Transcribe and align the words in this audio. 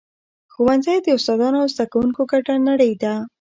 ښوونځی 0.53 0.97
د 1.01 1.07
استادانو 1.17 1.57
او 1.61 1.67
زده 1.73 1.85
کوونکو 1.91 2.21
ګډه 2.31 2.53
نړۍ 2.69 2.93
ده. 3.03 3.13